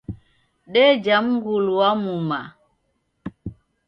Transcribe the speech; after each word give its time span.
Deja 0.73 1.15
mngulu 1.25 1.71
wa 1.79 1.89
muma. 2.03 2.41